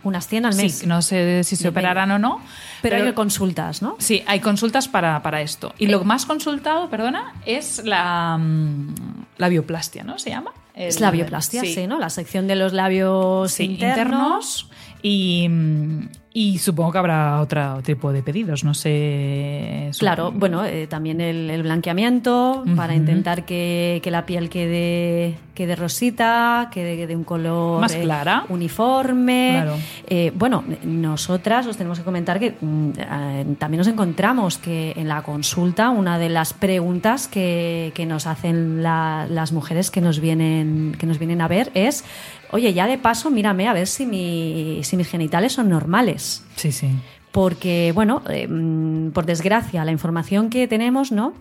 [0.05, 0.79] Unas 100 al mes.
[0.81, 1.79] Sí, no sé si se Depende.
[1.81, 2.41] operarán o no.
[2.83, 3.97] pero, hay consultas, ¿no?
[3.99, 5.73] Sí, hay consultas para, para esto.
[5.79, 8.95] Y lo más consultado, perdona, es la, mm,
[9.39, 10.19] la bioplastia, ¿no?
[10.19, 10.53] ¿Se llama?
[10.75, 11.87] Es la bioplastia, sí.
[11.87, 11.99] ¿no?
[11.99, 14.69] La sección de los labios Sí, internos.
[14.69, 14.71] internos.
[15.03, 19.91] Y, mm, y supongo que habrá otro tipo de pedidos, no sé.
[19.99, 25.77] Claro, bueno, eh, también el, el blanqueamiento para intentar que, que la piel quede, quede
[25.77, 28.45] rosita, quede de un color Más eh, clara.
[28.49, 29.51] uniforme.
[29.53, 29.77] Claro.
[30.09, 35.09] Eh, bueno, nosotras os tenemos que comentar que mm, eh, también nos encontramos que en
[35.09, 40.19] la consulta una de las preguntas que, que nos hacen la- las mujeres que nos
[40.21, 42.05] vienen que nos vienen a ver es
[42.51, 46.22] oye ya de paso mírame a ver si, mi- si mis genitales son normales
[46.57, 46.91] Sí, sí.
[47.33, 51.33] porque, bueno, eh, mm, por desgracia, la información que tenemos, ¿no?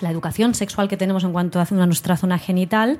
[0.00, 2.98] La educación sexual que tenemos en cuanto a nuestra zona genital,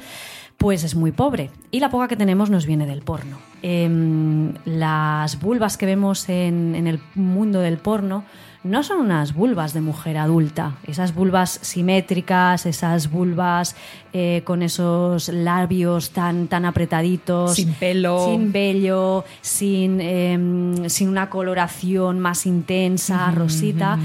[0.57, 1.51] pues es muy pobre.
[1.71, 3.39] Y la poca que tenemos nos viene del porno.
[3.63, 8.25] Em, las vulvas que vemos en, en el mundo del porno
[8.65, 10.77] no son unas vulvas de mujer adulta.
[10.87, 13.75] Esas vulvas simétricas, esas vulvas
[14.13, 17.55] eh, con esos labios tan, tan apretaditos.
[17.55, 18.27] Sin pelo.
[18.27, 23.99] Sin vello, sin, em, sin una coloración más intensa, rosita.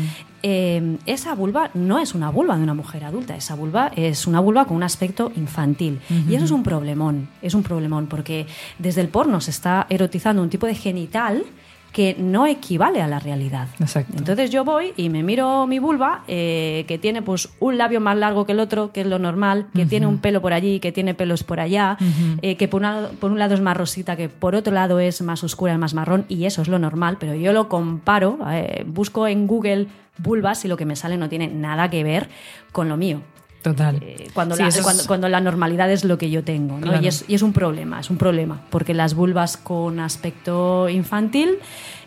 [0.44, 4.40] Em, esa vulva no es una vulva de una mujer adulta, esa vulva es una
[4.40, 6.00] vulva con un aspecto infantil.
[6.30, 8.48] Y eso es un problemón, es un problemón, porque
[8.80, 11.44] desde el porno se está erotizando un tipo de genital
[11.98, 13.70] que no equivale a la realidad.
[13.80, 14.14] Exacto.
[14.20, 18.16] Entonces yo voy y me miro mi vulva, eh, que tiene pues un labio más
[18.16, 20.92] largo que el otro, que es lo normal, que tiene un pelo por allí, que
[20.92, 21.98] tiene pelos por allá,
[22.44, 25.24] eh, que por, una- por un lado es más rosita, que por otro lado es
[25.24, 29.26] más oscura, más marrón, y eso es lo normal, pero yo lo comparo, eh, busco
[29.28, 29.88] en Google
[30.20, 32.30] vulvas y lo que me sale no tiene nada que ver
[32.72, 33.22] con lo mío.
[33.62, 33.98] Total.
[34.02, 36.76] Eh, cuando, Sí, la, es- cuando, cuando la normalidad es lo que yo tengo.
[36.76, 36.82] ¿no?
[36.88, 37.04] Claro.
[37.04, 41.58] Y, es, y es un problema, es un problema, porque las vulvas con aspecto infantil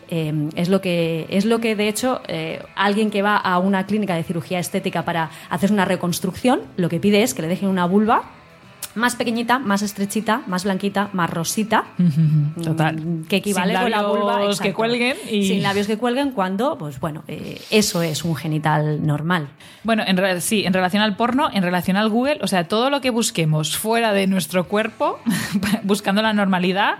[0.09, 3.85] eh, es, lo que, es lo que, de hecho, eh, alguien que va a una
[3.85, 7.69] clínica de cirugía estética para hacer una reconstrucción, lo que pide es que le dejen
[7.69, 8.23] una vulva
[8.95, 11.85] más pequeñita, más estrechita, más blanquita, más rosita.
[12.63, 12.95] Total.
[12.97, 16.31] Mm, que equivale Sin con la vulva labios que cuelguen y- sin labios que cuelguen
[16.31, 19.47] cuando pues bueno eh, eso es un genital normal
[19.83, 23.01] Bueno, en sí, en relación al porno, en relación al Google, o sea, todo lo
[23.01, 25.19] que busquemos fuera de nuestro cuerpo,
[25.83, 26.95] buscando la normalidad,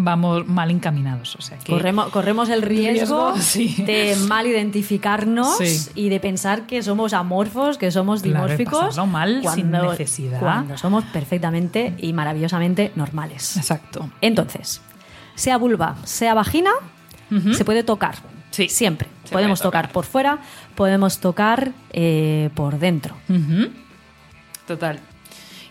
[0.00, 1.34] vamos mal encaminados.
[1.36, 3.74] O sea, que corremos, corremos el riesgo, Riesgo, sí.
[3.84, 5.90] de mal identificarnos Sí.
[5.94, 10.38] y de pensar que somos amorfos que somos Claro, dimórficos pasarlo mal sin necesidad.
[10.40, 14.08] cuando somos perfectamente y maravillosamente normales Exacto.
[14.20, 14.80] entonces
[15.34, 16.70] sea vulva sea vagina
[17.52, 18.14] se puede tocar
[18.50, 18.68] Sí.
[18.68, 19.82] siempre Se podemos tocar.
[19.86, 20.38] tocar por fuera
[20.74, 23.14] podemos tocar eh, por dentro.
[24.66, 24.98] Total.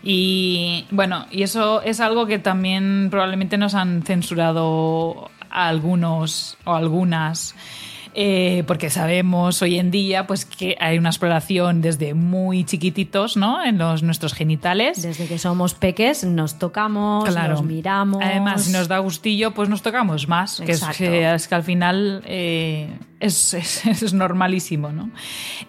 [0.02, 6.74] Y bueno, y eso es algo que también probablemente nos han censurado a algunos o
[6.74, 7.54] algunas.
[8.20, 13.62] eh, porque sabemos hoy en día pues que hay una exploración desde muy chiquititos ¿no?
[13.62, 15.02] en los, nuestros genitales.
[15.02, 17.54] Desde que somos peques nos tocamos, Claro.
[17.54, 18.20] nos miramos.
[18.24, 20.60] Además, si nos da gustillo, pues nos tocamos más.
[20.64, 22.88] Que es, que, es que al final eh,
[23.20, 25.10] es, es- es normalísimo, ¿no?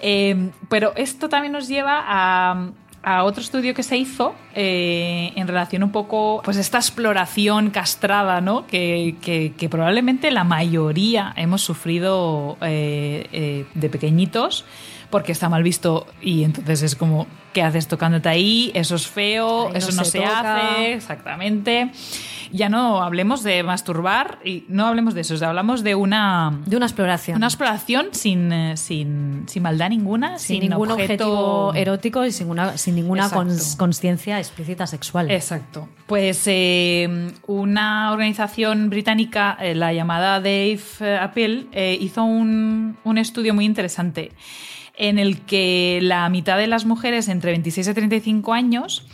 [0.02, 2.72] Eh, pero esto también nos lleva a,
[3.18, 8.40] a otro estudio que se hizo eh, en relación un poco, pues esta exploración castrada,
[8.42, 8.68] ¿no?
[8.68, 14.66] Que, que- probablemente la mayoría hemos sufrido eh, eh, de pequeñitos
[15.10, 18.72] porque está mal visto y entonces es como, ¿qué haces tocándote ahí?
[18.74, 21.92] Eso es feo, Ahí eso no se hace, exactamente.
[22.52, 26.60] Ya no hablemos de masturbar y no hablemos de eso, o sea, hablamos de una,
[26.66, 27.38] De una exploración.
[27.38, 32.32] una exploración sin, eh, sin, sin maldad ninguna, sin, sin, ningún objeto objetivo erótico y
[32.32, 35.30] sin, una, sin ninguna conciencia explícita sexual.
[35.30, 35.88] Exacto.
[36.08, 40.80] Pues eh, una organización británica, eh, la llamada Dave
[41.22, 44.32] Appeal, eh, hizo un, un estudio muy interesante.
[45.00, 49.08] En el que la mitad de las mujeres entre 26 y 35 años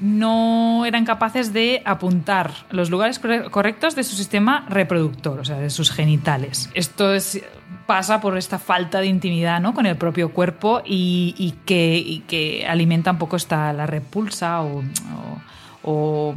[0.00, 5.58] no eran capaces de apuntar los lugares corre- correctos de su sistema reproductor, o sea,
[5.58, 6.70] de sus genitales.
[6.74, 7.42] Esto es-
[7.86, 9.74] pasa por esta falta de intimidad ¿no?
[9.74, 16.34] con el propio cuerpo y, que, alimenta un poco esta, la repulsa o,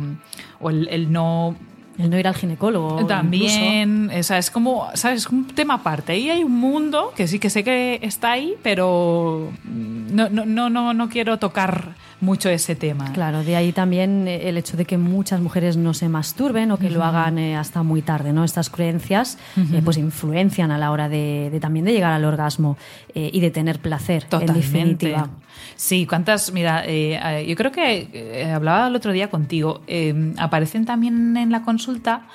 [0.70, 1.56] el no
[1.98, 3.06] El no ir al ginecólogo.
[3.06, 5.22] también, o sea, es como, ¿sabes?
[5.22, 6.14] Es un tema aparte.
[6.14, 10.70] Ahí hay un mundo que sí que sé que está ahí, pero no, no, no,
[10.70, 13.12] no, no quiero tocar mucho ese tema.
[13.14, 16.90] Claro, de ahí también el hecho de que muchas mujeres no se masturben o que
[16.90, 18.44] lo hagan eh, hasta muy tarde, ¿no?
[18.44, 22.78] Estas creencias eh, pues influencian a la hora de, de también de llegar al orgasmo
[23.14, 24.62] eh, y de tener placer, en Totalmente.
[24.68, 25.30] definitiva.
[25.76, 30.86] Sí, cuántas, mira, eh, yo creo que eh, hablaba el otro día contigo, eh, aparecen
[30.86, 32.28] también en la consulta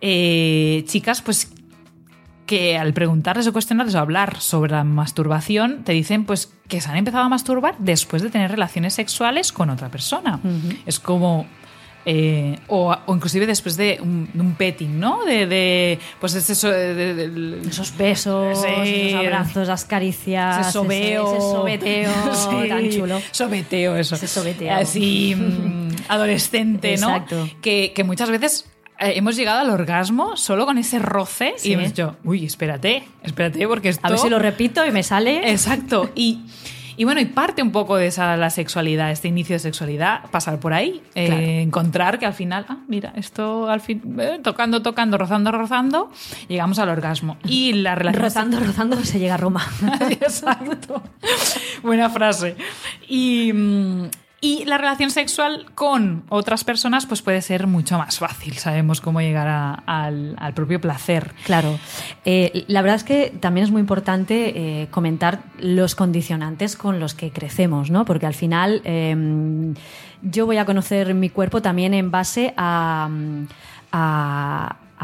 [0.00, 1.50] eh, chicas, pues
[2.46, 6.90] que al preguntarles o cuestionarles o hablar sobre la masturbación, te dicen pues que se
[6.90, 10.40] han empezado a masturbar después de tener relaciones sexuales con otra persona.
[10.84, 11.46] Es como...
[12.06, 15.24] eh, o, o inclusive después de un, de un petting, ¿no?
[15.24, 18.68] De, de- pues es eso, de- Esos besos, Sí.
[19.08, 21.26] esos abrazos, las caricias, ese sobeo.
[21.26, 23.20] ese, ese sobeteo Sí, tan chulo.
[23.30, 24.14] Sobeteo, eso.
[24.16, 24.74] Ese sobeteo.
[24.74, 27.08] Así, mm, adolescente, ¿no?
[27.08, 27.48] Exacto.
[27.62, 28.66] Que, que muchas veces
[28.98, 31.70] eh, hemos llegado al orgasmo solo con ese roce Sí.
[31.70, 34.06] y hemos dicho, uy, espérate, espérate, porque esto...
[34.06, 35.50] A ver si lo repito y me sale.
[35.50, 36.10] Exacto.
[36.14, 36.40] Y,
[36.96, 40.60] y bueno, y parte un poco de esa la sexualidad, este inicio de sexualidad, pasar
[40.60, 45.18] por ahí, eh, encontrar que al final, ah, mira, esto al fin, eh, tocando, tocando,
[45.18, 46.10] rozando, rozando,
[46.48, 47.36] llegamos al orgasmo.
[47.44, 49.66] Y la relación Rozando, rozando se llega a Roma.
[50.10, 51.02] Exacto.
[51.82, 52.56] Buena frase.
[53.08, 54.08] Y, mm,
[54.44, 58.54] y la relación sexual con otras personas pues puede ser mucho más fácil.
[58.58, 61.32] Sabemos cómo llegar a- al, al propio placer.
[61.46, 61.78] Claro.
[62.26, 67.14] Eh, la verdad es que también es muy importante eh, comentar los condicionantes con los
[67.14, 68.04] que crecemos, ¿no?
[68.04, 69.74] Porque al final eh,
[70.22, 73.08] yo voy a conocer mi cuerpo también en base a-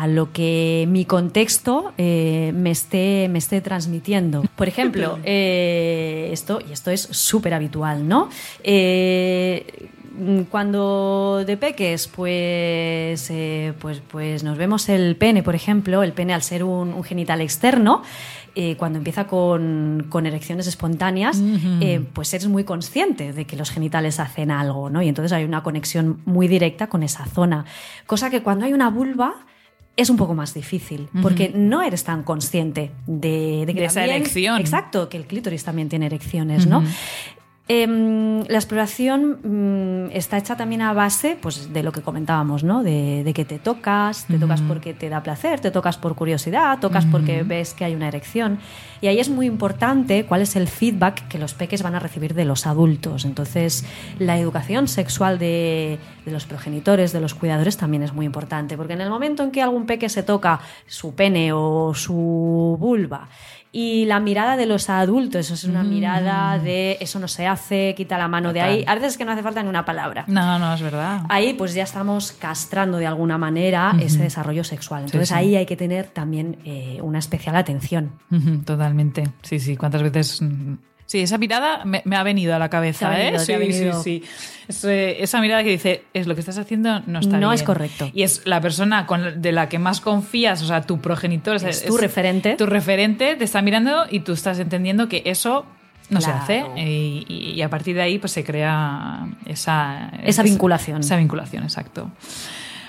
[0.00, 4.42] a lo que mi contexto eh, me, esté, me esté transmitiendo.
[4.56, 8.30] Por ejemplo, eh, esto, y esto es súper habitual, ¿no?
[8.64, 9.90] Eh,
[10.50, 16.32] cuando de peques, pues, eh, pues, pues nos vemos el pene, por ejemplo, el pene
[16.32, 18.02] al ser un, un genital externo,
[18.56, 21.40] eh, cuando empieza con, con erecciones espontáneas,
[21.80, 25.02] eh, pues eres muy consciente de que los genitales hacen algo, ¿no?
[25.02, 27.64] Y entonces hay una conexión muy directa con esa zona.
[28.06, 29.46] Cosa que cuando hay una vulva
[29.96, 34.04] es un poco más difícil, porque no eres tan consciente de, de que De esa
[34.04, 34.60] erección.
[34.60, 36.82] Exacto, que el clítoris también tiene erecciones, ¿no?
[37.72, 42.82] Em, la exploración mm, está hecha también a base pues, de lo que comentábamos, ¿no?
[42.82, 46.80] De, de que te tocas, te tocas porque te da placer, te tocas por curiosidad,
[46.80, 48.58] tocas porque ves que hay una erección.
[49.00, 52.34] Y ahí es muy importante cuál es el feedback que los peques van a recibir
[52.34, 53.24] de los adultos.
[53.24, 53.84] Entonces,
[54.18, 58.94] la educación sexual de, de los progenitores, de los cuidadores, también es muy importante, porque
[58.94, 63.28] en el momento en que algún peque se toca su pene o su vulva,
[63.72, 67.94] y la mirada de los adultos, eso es una mirada de eso no se hace,
[67.96, 68.84] quita la mano de ahí.
[68.86, 70.24] A veces es que no hace falta ni una palabra.
[70.26, 71.22] No, no, es verdad.
[71.28, 75.04] Ahí pues ya estamos castrando de alguna manera ese desarrollo sexual.
[75.04, 75.34] Entonces sí.
[75.34, 78.12] ahí hay que tener también eh, una especial atención.
[78.64, 79.28] Totalmente.
[79.42, 79.76] Sí, sí.
[79.76, 80.42] ¿Cuántas veces?
[81.10, 83.44] Sí, esa mirada me, me ha venido a la cabeza, venido, ¿eh?
[83.44, 84.22] sí, sí, sí.
[84.68, 87.54] Es, eh, esa mirada que dice, es lo que estás haciendo no está No bien.
[87.54, 88.08] es correcto.
[88.14, 91.56] Y es la persona con de la que más confías, o sea, tu progenitor.
[91.56, 92.54] Es tu referente.
[92.54, 95.66] Tu referente te está mirando y tú estás entendiendo que eso
[96.10, 96.46] no Claro.
[96.46, 96.80] se hace.
[96.80, 100.12] Y, y- y a partir de ahí pues se crea esa...
[100.22, 101.00] Esa vinculación.
[101.00, 102.08] Esa vinculación, exacto.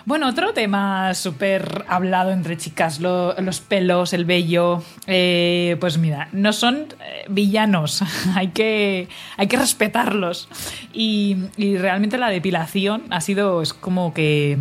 [0.05, 4.83] Bueno, otro tema súper hablado entre chicas, lo- los pelos, el vello.
[5.05, 8.01] eh, pues mira, no son eh, villanos,
[8.35, 10.49] hay que, hay que respetarlos.
[10.93, 11.37] Y,
[11.77, 14.57] realmente la depilación ha sido, es como que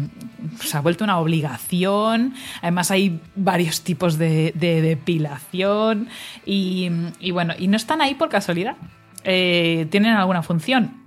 [0.63, 2.35] se ha vuelto una obligación.
[2.61, 6.09] Además hay varios tipos de, de depilación.
[6.45, 8.77] Y, y bueno, y no están ahí por casualidad.
[9.25, 11.01] Eh, tienen alguna función.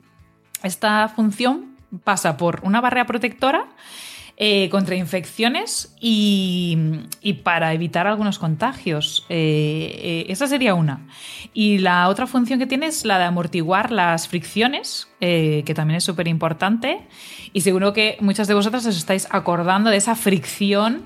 [0.64, 3.66] Esta función pasa por una barrera protectora
[4.38, 6.78] eh, contra infecciones y,
[7.44, 9.26] para evitar algunos contagios.
[9.30, 11.08] Eh, eh, esa sería una.
[11.54, 16.04] Y la otra función que tiene es la de amortiguar las fricciones, que también es
[16.04, 17.00] súper importante.
[17.54, 21.04] Y seguro que muchas de vosotras os estáis acordando de esa fricción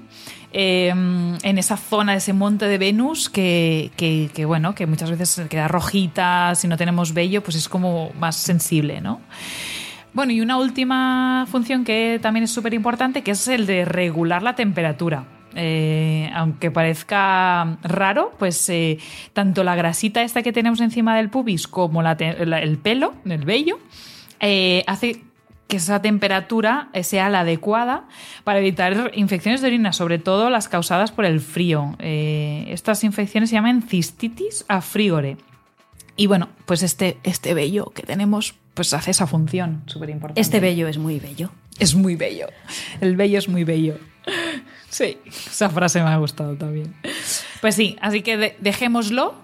[0.54, 5.46] eh, en esa zona, ese monte de Venus, que, que- que, bueno, que muchas veces
[5.50, 9.20] queda rojita, si no tenemos vello, pues es como más sensible, ¿no?
[10.17, 14.41] Bueno, y una última función que también es súper importante, que es el de regular
[14.41, 15.27] la temperatura.
[15.53, 18.97] Eh, aunque parezca raro, pues eh,
[19.34, 23.77] tanto la grasita esta que tenemos encima del pubis como el pelo, el vello,
[24.39, 25.21] eh, hace
[25.67, 28.08] que esa temperatura sea la adecuada
[28.43, 31.95] para evitar infecciones de orina, sobre todo las causadas por el frío.
[31.99, 35.38] Estas infecciones se llaman cistitis a frigore.
[36.15, 40.40] Y bueno, pues este, este vello que tenemos pues hace esa función súper importante.
[40.40, 41.52] Este vello es muy bello.
[41.80, 42.48] Es muy bello.
[43.02, 43.98] El bello es muy bello.
[44.90, 46.96] Sí, esa frase me ha gustado también.
[47.60, 49.36] Pues sí, así que de- dejémoslo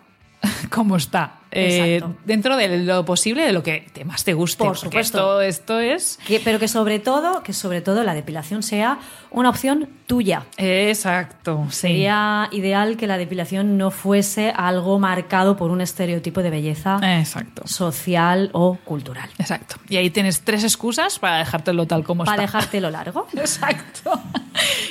[0.69, 1.39] como está.
[1.55, 4.63] Eh, dentro de lo posible, de lo que te más te guste.
[4.63, 5.39] Por supuesto.
[5.43, 6.17] Esto, esto es.
[6.25, 8.97] Que- pero que sobre todo, que sobre todo la depilación sea
[9.29, 10.45] una opción tuya.
[10.57, 11.65] Exacto.
[11.69, 11.77] sí.
[11.81, 17.67] Sería ideal que la depilación no fuese algo marcado por un estereotipo de belleza Exacto.
[17.67, 19.29] social o cultural.
[19.37, 19.75] Exacto.
[19.89, 22.57] Y ahí tienes tres excusas para dejártelo tal como Para está.
[22.57, 23.27] dejártelo largo.
[23.37, 24.19] Exacto.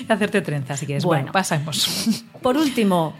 [0.08, 1.04] y hacerte trenza, si quieres.
[1.04, 1.32] Bueno, Bueno.
[1.32, 2.24] pasemos.
[2.40, 3.14] Por último,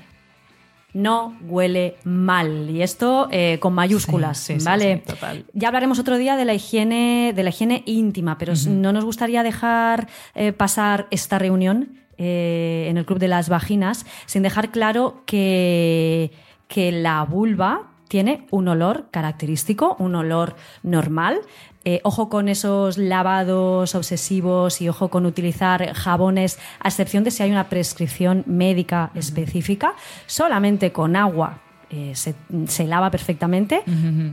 [0.95, 2.69] no huele mal.
[2.71, 5.03] Y esto eh, con mayúsculas, Sí, sí, sí, ¿vale?
[5.05, 5.45] sí, total.
[5.53, 9.43] Ya hablaremos otro día de la higiene, de la higiene íntima, pero no nos gustaría
[9.43, 15.23] dejar eh, pasar esta reunión eh, en el Club de las Vaginas sin dejar claro
[15.27, 16.31] que,
[16.69, 21.41] que la vulva tiene un olor característico, un olor normal.
[21.87, 27.43] Eh, ojo con esos lavados obsesivos y ojo con utilizar jabones, a excepción de si
[27.43, 29.95] hay una prescripción médica específica,
[30.27, 31.63] solamente con agua.
[31.93, 32.35] Eh, se,
[32.67, 33.83] se lava perfectamente.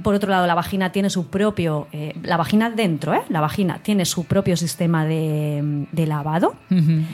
[0.02, 1.88] Por otro lado, la vagina tiene su propio.
[1.91, 3.22] eh, la vagina dentro, ¿eh?
[3.30, 6.56] La vagina tiene su propio sistema de, de lavado.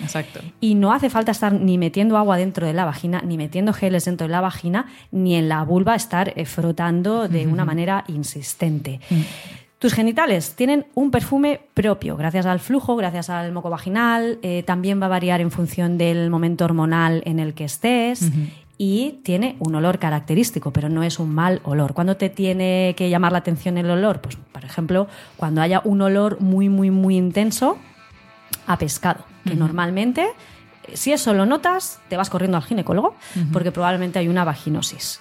[0.04, 0.40] Exacto.
[0.62, 4.06] Y no hace falta estar ni metiendo agua dentro de la vagina, ni metiendo geles
[4.06, 9.00] dentro de la vagina, ni en la vulva estar eh, frotando de una manera insistente.
[9.80, 15.02] Tus genitales tienen un perfume propio, gracias al flujo, gracias al moco vaginal, eh, también
[15.02, 18.32] va a variar en función del momento hormonal en el que estés.
[18.78, 21.94] Y tiene un olor característico, pero no es un mal olor.
[21.94, 24.20] ¿Cuándo te tiene que llamar la atención el olor?
[24.20, 25.08] Pues, por ejemplo,
[25.38, 27.78] cuando haya un olor muy, muy, muy intenso,
[28.68, 30.28] a pescado, que normalmente,
[30.94, 33.16] si eso lo notas, te vas corriendo al ginecólogo
[33.54, 35.20] porque probablemente hay una vaginosis.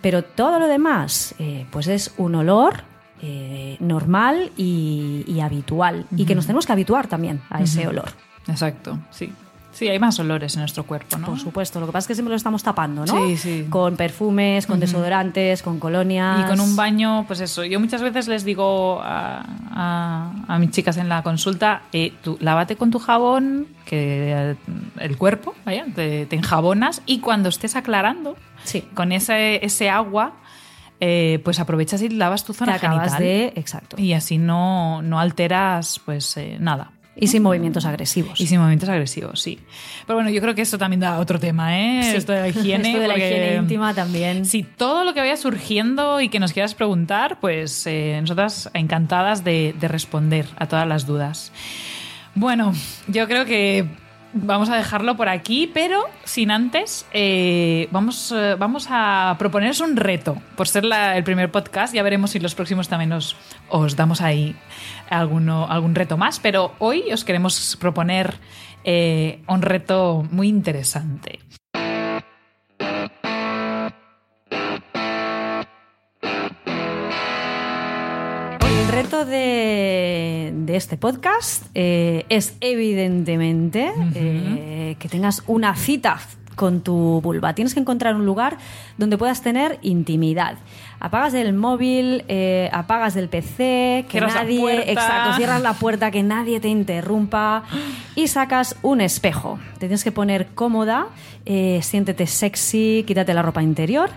[0.00, 2.84] Pero todo lo demás, eh, pues es un olor
[3.22, 8.10] eh, normal y, y habitual y que nos tenemos que habituar también a ese olor.
[8.48, 9.32] Exacto, sí.
[9.72, 11.26] Sí, hay más olores en nuestro cuerpo, ¿no?
[11.28, 13.26] Por supuesto, lo que pasa es que siempre lo estamos tapando, ¿no?
[13.26, 13.66] Sí, sí.
[13.70, 16.40] Con perfumes, con desodorantes, con colonias.
[16.40, 17.64] Y con un baño, pues eso.
[17.64, 22.36] Yo muchas veces les digo a, a- a mis chicas en la consulta, eh, tú
[22.40, 24.56] lávate con tu jabón, que eh,
[25.00, 28.82] el cuerpo, vaya, te, te enjabonas y cuando estés aclarando, Sí.
[28.94, 30.34] con ese, ese agua,
[31.00, 33.22] eh, pues aprovechas y lavas tu Te zona acabas genital.
[33.22, 33.52] de.
[33.60, 33.96] Exacto.
[33.98, 36.92] Y así no, no alteras, pues eh, nada.
[37.14, 38.40] Y sin movimientos agresivos.
[38.40, 39.58] Y sin movimientos agresivos, sí.
[40.06, 42.00] Pero bueno, yo creo que esto también da otro tema, ¿eh?
[42.04, 42.16] Sí.
[42.16, 42.88] Esto de la higiene.
[42.88, 44.46] Esto de la higiene íntima también.
[44.46, 49.44] Sí, todo lo que vaya surgiendo y que nos quieras preguntar, pues eh, nosotras encantadas
[49.44, 51.52] de, de responder a todas las dudas.
[52.34, 52.72] Bueno,
[53.08, 53.84] yo creo que
[54.32, 59.96] vamos a dejarlo por aquí, pero sin antes, eh, vamos, eh, vamos a proponeros un
[59.96, 60.38] reto.
[60.56, 63.36] Por ser la- el primer podcast, ya veremos si los próximos también os,
[63.68, 64.56] os damos ahí
[65.12, 68.34] alguno, algún reto más, pero hoy os queremos proponer
[68.84, 71.40] eh, un reto muy interesante.
[78.60, 86.18] El reto de, de este podcast eh, es evidentemente eh, que tengas una cita
[86.54, 87.54] con tu vulva.
[87.54, 88.58] Tienes que encontrar un lugar
[88.98, 90.56] donde puedas tener intimidad.
[91.00, 96.22] Apagas el móvil, eh, apagas del PC, que Cierras nadie, exacto, cierras la puerta, que
[96.22, 97.64] nadie te interrumpa
[98.14, 99.58] y sacas un espejo.
[99.74, 101.08] Te tienes que poner cómoda,
[101.44, 104.10] eh, siéntete sexy, quítate la ropa interior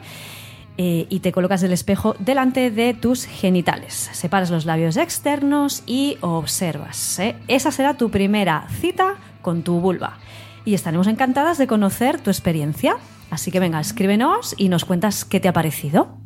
[0.77, 4.09] eh, y te colocas el espejo delante de tus genitales.
[4.11, 7.19] Separas los labios externos y observas.
[7.19, 7.35] ¿eh?
[7.47, 10.17] Esa será tu primera cita con tu vulva.
[10.65, 12.97] Y estaremos encantadas de conocer tu experiencia.
[13.29, 16.17] Así que venga, escríbenos y nos cuentas qué te ha parecido.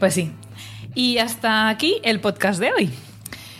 [0.00, 0.32] Pues sí.
[0.94, 2.90] Y hasta aquí el podcast de hoy.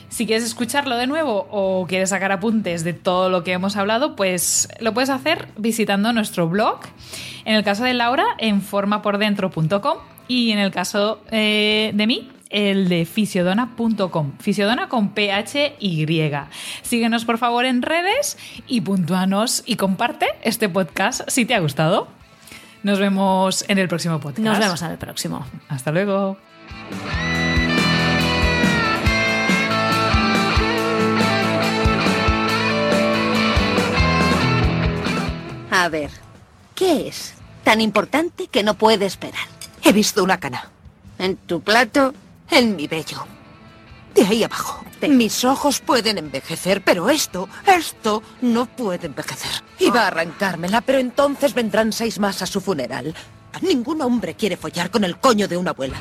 [0.08, 4.14] Si quieres escucharlo de nuevo o quieres sacar apuntes de todo lo que hemos hablado,
[4.14, 6.78] pues lo puedes hacer visitando nuestro blog.
[7.44, 12.88] En el caso de Laura, en formapordentro.com y en el caso eh, de mí, el
[12.88, 14.32] de fisiodona.com.
[14.38, 16.06] Fisiodona con PHY.
[16.82, 18.38] Síguenos por favor en redes
[18.68, 22.06] y puntúanos y comparte este podcast si te ha gustado.
[22.84, 24.38] Nos vemos en el próximo podcast.
[24.38, 25.44] Nos vemos en el próximo.
[25.68, 26.38] Hasta luego.
[35.72, 36.10] A ver,
[36.76, 39.48] ¿qué es tan importante que no puede esperar?
[39.82, 40.70] He visto una cana.
[41.18, 42.14] ¿En tu plato?
[42.50, 43.26] En mi vello.
[44.14, 44.84] De ahí abajo.
[45.08, 49.50] Mis ojos pueden envejecer, pero esto, esto no puede envejecer.
[49.78, 53.14] Iba a arrancármela, pero entonces vendrán seis más a su funeral.
[53.60, 55.96] Ningún hombre quiere follar con el coño de una abuela.